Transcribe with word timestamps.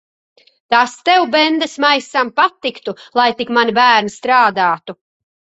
Tas 0.73 0.95
tev, 1.09 1.25
bendesmaisam, 1.35 2.33
patiktu. 2.41 2.97
Lai 3.21 3.29
tik 3.43 3.55
mani 3.59 3.79
bērni 3.81 4.15
strādātu. 4.19 4.99